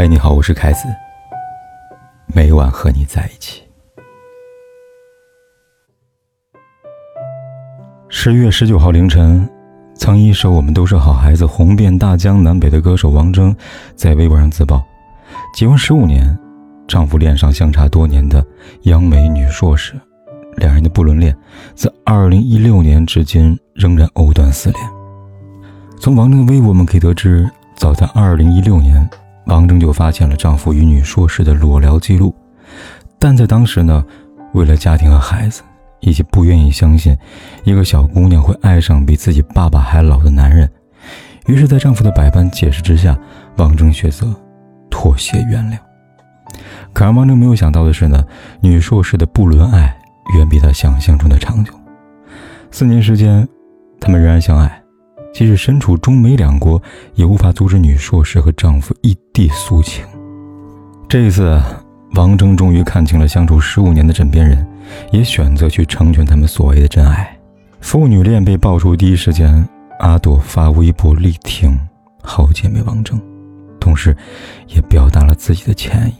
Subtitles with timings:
[0.00, 0.86] 嗨，你好，我是凯子。
[2.32, 3.64] 每晚和你在一起。
[8.08, 9.50] 十月十九号凌晨，
[9.96, 13.52] 曾一首《我们都是好孩子》红遍大江南北的歌手王铮，
[13.96, 14.80] 在微博上自曝，
[15.52, 16.38] 结婚十五年，
[16.86, 18.40] 丈夫恋上相差多年的
[18.82, 19.94] 央美女硕士，
[20.58, 21.36] 两人的不伦恋
[21.74, 24.80] 自二零一六年至今仍然藕断丝连。
[25.98, 29.10] 从王铮的微博，我们可以得知，早在二零一六年。
[29.48, 32.34] 王铮就发现了丈夫与女硕士的裸聊记录，
[33.18, 34.04] 但在当时呢，
[34.52, 35.62] 为了家庭和孩子，
[36.00, 37.16] 以及不愿意相信
[37.64, 40.70] 一个小姑娘会爱上比自己爸爸还老的男人，
[41.46, 43.18] 于是，在丈夫的百般解释之下，
[43.56, 44.32] 王铮选择
[44.90, 45.78] 妥协原谅。
[46.92, 48.22] 可让王铮没有想到的是呢，
[48.60, 49.96] 女硕士的不伦爱
[50.36, 51.72] 远比他想象中的长久，
[52.70, 53.48] 四年时间，
[53.98, 54.77] 他们仍然相爱。
[55.38, 56.82] 即使身处中美两国，
[57.14, 60.04] 也无法阻止女硕士和丈夫异地诉情。
[61.08, 61.62] 这一次，
[62.14, 64.66] 王铮终于看清了相处十五年的枕边人，
[65.12, 67.38] 也选择去成全他们所谓的真爱。
[67.78, 69.64] 父女恋被爆出第一时间，
[70.00, 71.78] 阿朵发微博力挺
[72.20, 73.16] 好姐妹王铮，
[73.78, 74.16] 同时
[74.66, 76.14] 也表达了自己的歉意。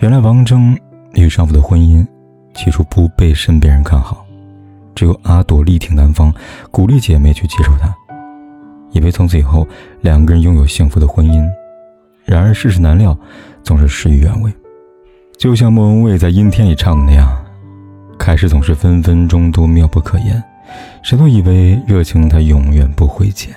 [0.00, 0.76] 原来，王铮
[1.14, 2.06] 与丈夫的婚姻
[2.52, 4.21] 起初不被身边人看好。
[4.94, 6.32] 只有阿朵力挺男方，
[6.70, 7.94] 鼓励姐妹去接受他，
[8.90, 9.66] 以为从此以后
[10.00, 11.44] 两个人拥有幸福的婚姻。
[12.24, 13.16] 然而世事难料，
[13.62, 14.52] 总是事与愿违。
[15.38, 17.28] 就像莫文蔚在《阴天》里唱的那样，
[18.18, 20.40] 开始总是分分钟都妙不可言，
[21.02, 23.52] 谁都以为热情它永远不会减。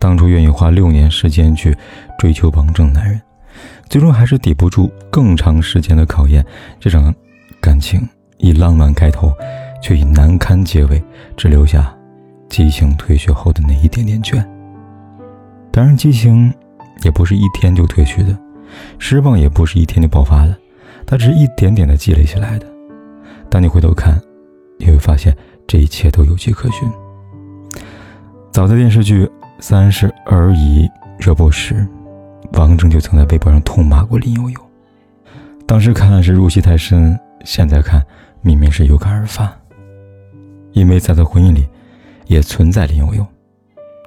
[0.00, 1.76] 当初愿意花六年时间去
[2.18, 3.20] 追求王铮男人，
[3.88, 6.44] 最终还是抵不住更长时间的考验。
[6.80, 7.14] 这场
[7.60, 9.32] 感情以浪漫开头。
[9.82, 11.02] 却以难堪结尾，
[11.36, 11.94] 只留下
[12.48, 14.42] 激情退却后的那一点点倦。
[15.70, 16.52] 当然，激情
[17.02, 18.38] 也不是一天就褪去的，
[18.98, 20.56] 失望也不是一天就爆发的，
[21.04, 22.66] 它只是一点点的积累起来的。
[23.50, 24.18] 当你回头看，
[24.78, 26.90] 你会发现这一切都有迹可循。
[28.50, 29.24] 早在电视剧
[29.58, 30.86] 《三十而已》
[31.18, 31.86] 热播时，
[32.52, 34.60] 王铮就曾在微博上痛骂过林有有。
[35.66, 38.02] 当时看是入戏太深，现在看
[38.42, 39.50] 明明是有感而发。
[40.72, 41.66] 因为在他婚姻里，
[42.26, 43.26] 也存在林有有。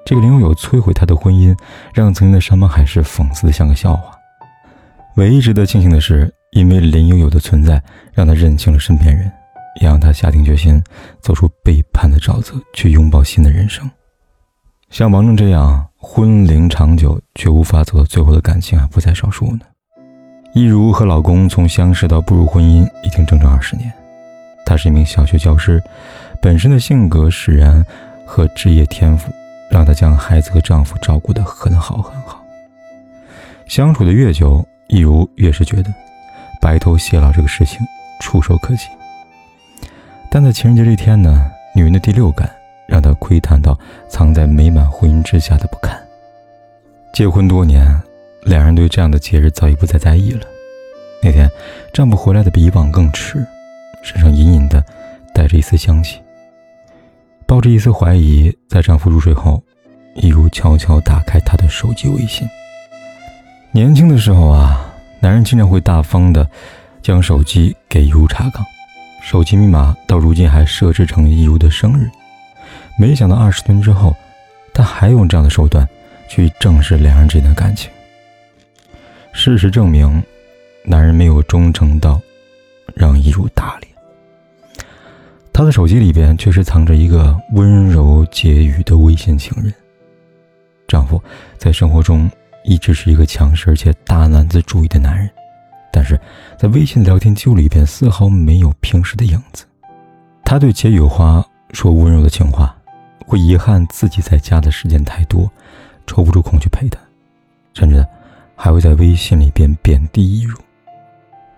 [0.06, 1.58] 这个林有有摧毁他的婚姻，
[1.94, 4.14] 让曾经的山盟海誓讽刺的像个笑话。
[5.16, 7.82] 唯一值得庆幸的是，因为林有有的存在，
[8.14, 9.32] 让他认清了身边人，
[9.82, 10.84] 也让他下定决心
[11.22, 13.90] 走出背叛的沼泽，去拥抱新的人生。
[14.90, 19.62] 像王铮这样婚龄长久却无法走到最后的感情还不在少数呢。
[20.54, 23.92] 一如和老公从相识到步入婚姻，已经整整二十年。
[24.66, 25.82] 她是一名小学教师。
[26.42, 27.86] 本身的性格使然
[28.26, 29.32] 和职业天赋，
[29.70, 32.44] 让她将孩子和丈夫照顾得很好很好。
[33.68, 35.94] 相处的越久，一如越是觉得
[36.62, 37.80] 白头偕老这个事情
[38.20, 38.88] 触手可及。
[40.30, 42.50] 但在情人节这天呢，女人的第六感
[42.88, 43.78] 让她窥探到
[44.08, 46.00] 藏在美满婚姻之下的不堪。
[47.14, 47.88] 结婚多年，
[48.44, 50.42] 两人对这样的节日早已不再在意了。
[51.24, 51.50] 那天，
[51.92, 53.44] 丈夫回来的比以往更迟，
[54.06, 54.86] 身上隐隐的
[55.34, 56.22] 带着一丝香气。
[57.48, 59.62] 抱着一丝怀疑，在丈夫入睡后，
[60.14, 62.48] 一如悄悄打开他的手机微信。
[63.72, 66.48] 年轻的时候啊，男人经常会大方的
[67.02, 68.64] 将手机给一如查岗，
[69.24, 72.08] 手机密码到如今还设置成一如的生日。
[72.98, 74.16] 没想到二十年之后，
[74.72, 75.88] 他还用这样的手段
[76.28, 77.90] 去正视两人之间的感情。
[79.34, 80.24] 事实证明，
[80.84, 82.22] 男人没有忠诚到
[82.94, 83.95] 让一如打脸。
[85.56, 89.74] 她的手机里边确实藏着一个温柔解语的微信情人。
[90.86, 91.24] 丈夫
[91.58, 92.30] 在生活中
[92.66, 95.30] 一直是一个强势而且大男子主义的男人，
[95.94, 96.20] 但是
[96.60, 99.66] 在微信聊天记录里边丝毫没有平时的影子。
[100.44, 102.76] 他对解语花说温柔的情话，
[103.26, 105.50] 会遗憾自己在家的时间太多，
[106.06, 107.00] 抽不出空去陪她，
[107.74, 108.06] 甚至
[108.58, 110.60] 还会在微信里边贬低易如。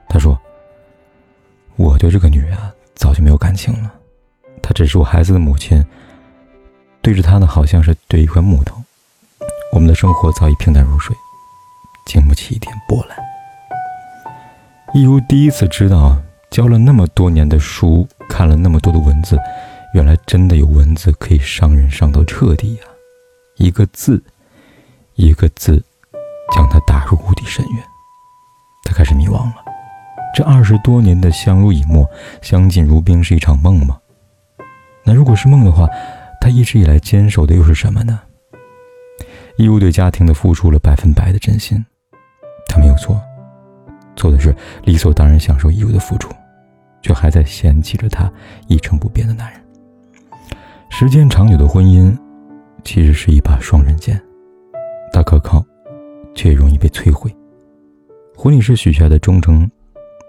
[0.07, 0.39] 他说
[1.77, 3.91] ：“我对这个女人啊。”早就没有感情了，
[4.61, 5.83] 她只是我孩子的母亲。
[7.01, 8.75] 对着她呢，好像是对一块木头。
[9.71, 11.15] 我们的生活早已平淡如水，
[12.05, 13.17] 经不起一点波澜。
[14.93, 16.17] 一如第一次知道，
[16.49, 19.37] 教了那么多年的书，看了那么多的文字，
[19.93, 22.81] 原来真的有文字可以伤人伤到彻底呀！
[23.57, 24.23] 一个字，
[25.15, 25.83] 一个字，
[26.55, 27.83] 将他打入无底深渊。
[28.83, 29.66] 他开始迷惘了。
[30.37, 32.07] 这二十多年的相濡以沫、
[32.43, 33.97] 相敬如宾是一场梦吗？
[35.03, 35.89] 那如果是梦的话，
[36.39, 38.19] 他一直以来坚守的又是什么呢？
[39.57, 41.83] 义务对家庭的付出了百分百的真心，
[42.67, 43.19] 他没有错，
[44.15, 46.31] 错的是理所当然享受义务的付出，
[47.01, 48.31] 却还在嫌弃着他
[48.67, 49.59] 一成不变的男人。
[50.91, 52.15] 时间长久的婚姻，
[52.83, 54.21] 其实是一把双刃剑，
[55.11, 55.65] 它可靠，
[56.35, 57.35] 却容易被摧毁。
[58.35, 59.67] 婚礼是许下的忠诚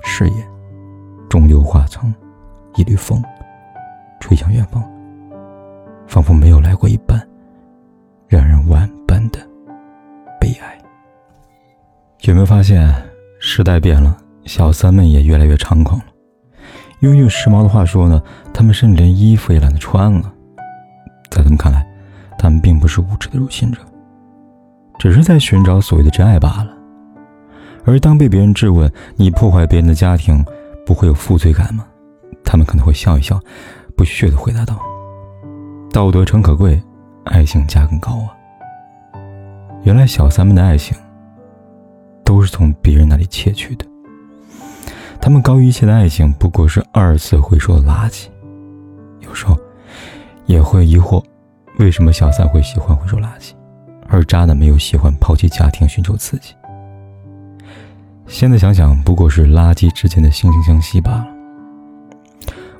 [0.02, 0.48] 誓言，
[1.28, 2.12] 终究化成
[2.76, 3.22] 一缕风，
[4.20, 4.82] 吹向远方，
[6.06, 7.20] 仿佛没有来过一般，
[8.26, 9.38] 让人万般的
[10.40, 10.78] 悲哀。
[12.22, 12.92] 有没有发现，
[13.40, 16.06] 时代变了，小三们也越来越猖狂了？
[17.00, 18.22] 用一句时髦的话说呢，
[18.52, 20.32] 他们甚至连衣服也懒得穿了。
[21.30, 21.86] 在他们看来，
[22.38, 23.80] 他们并不是无耻的入侵者，
[24.98, 26.77] 只是在寻找所谓的真爱罢了。
[27.88, 30.44] 而当被别人质问你破坏别人的家庭，
[30.85, 31.87] 不会有负罪感吗？
[32.44, 33.40] 他们可能会笑一笑，
[33.96, 34.79] 不屑地回答道
[35.90, 36.79] ：“道德诚可贵，
[37.25, 38.37] 爱情价更高啊。”
[39.85, 40.94] 原来小三们的爱情
[42.23, 43.87] 都是从别人那里窃取的，
[45.19, 48.26] 他们高于一切的爱情不过是二次回收的垃圾。
[49.20, 49.56] 有时候
[50.44, 51.25] 也会疑惑，
[51.79, 53.52] 为什么小三会喜欢回收垃圾，
[54.06, 56.52] 而渣男没有喜欢抛弃家庭寻求刺激？
[58.28, 61.26] 现在想想，不过是垃圾之间的惺惺相惜罢了。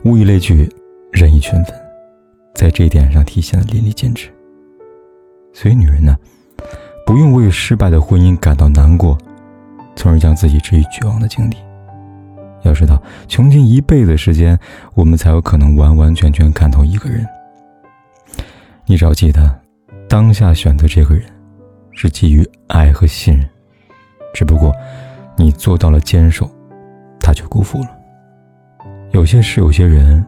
[0.05, 0.71] 物以类聚，
[1.11, 1.75] 人以群分，
[2.55, 4.31] 在这一点上体现的淋漓尽致。
[5.53, 6.17] 所以，女人呢，
[7.05, 9.17] 不用为失败的婚姻感到难过，
[9.97, 11.57] 从而将自己置于绝望的境地。
[12.63, 14.57] 要知道，穷尽一辈子时间，
[14.95, 17.27] 我们才有可能完完全全看透一个人。
[18.85, 19.61] 你只要记得，
[20.09, 21.25] 当下选择这个人，
[21.93, 23.49] 是基于爱和信任，
[24.35, 24.73] 只不过。
[25.39, 26.51] 你做到了坚守，
[27.21, 27.97] 他却辜负了。
[29.13, 30.25] 有些事，有些人，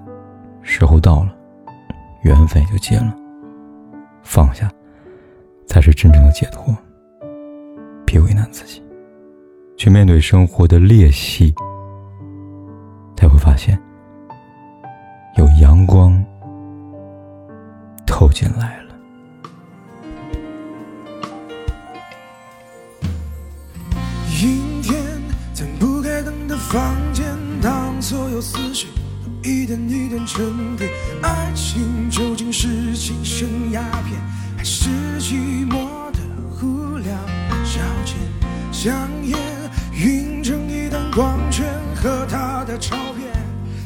[0.62, 1.34] 时候到了，
[2.22, 3.12] 缘分也就结了。
[4.22, 4.70] 放下，
[5.66, 6.72] 才是真正的解脱。
[8.06, 8.80] 别为难自己，
[9.76, 11.52] 去面对生活的裂隙，
[13.16, 13.76] 才会发现，
[15.36, 16.24] 有阳光
[18.06, 18.79] 透进来
[38.82, 39.36] 香烟
[40.02, 43.28] 晕成一滩光圈，和他的照片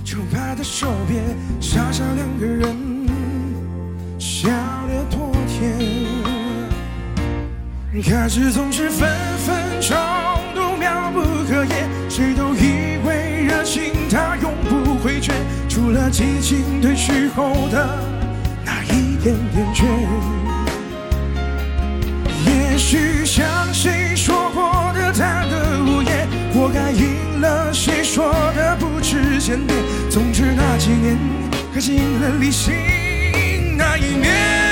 [0.05, 1.21] 就摆在手边，
[1.61, 2.77] 傻傻两个人
[4.21, 4.49] 笑
[4.87, 5.77] 得多甜，
[8.05, 9.11] 开始总是分
[9.45, 9.97] 分钟
[10.55, 15.33] 都妙不可言，谁都以为热情它永不会倦。
[15.69, 17.99] 除了激情褪去后的
[18.65, 19.85] 那一点点倦，
[22.47, 23.45] 也许像
[23.75, 24.04] 谁
[25.17, 29.79] 他的贪得无厌，活该赢了谁说的不知检点。
[30.11, 31.17] 总之那几年，
[31.73, 32.75] 看尽了理性
[33.77, 34.64] 那一面。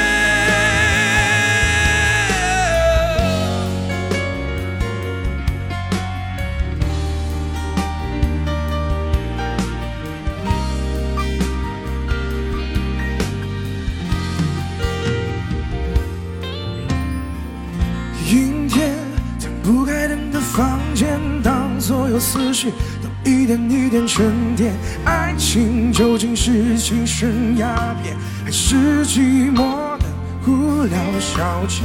[22.22, 22.70] 思绪
[23.02, 24.72] 都一点一点沉淀，
[25.04, 30.04] 爱情究竟是精神鸦片，还是寂寞的
[30.46, 31.82] 无聊消遣？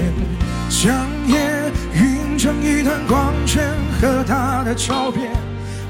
[0.70, 0.94] 香
[1.28, 3.64] 烟晕成一团光圈，
[4.00, 5.32] 和他的照片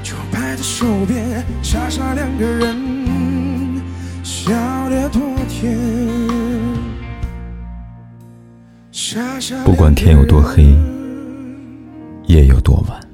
[0.02, 3.82] 就摆在手边，傻傻两个人
[4.22, 4.50] 笑
[4.88, 5.76] 得多甜。
[9.64, 10.74] 不管天有多黑，
[12.26, 13.07] 夜有多晚。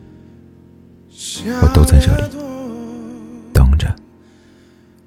[1.47, 2.23] 我都在这里
[3.53, 3.95] 等着，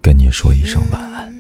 [0.02, 1.37] 跟你说一声晚安。